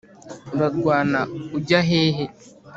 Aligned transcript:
urarwana 0.53 1.19
ujya 1.57 1.79
hehe’ 1.89 2.25